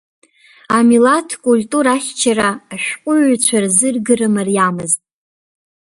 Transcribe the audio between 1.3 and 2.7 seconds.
культура ахьчара,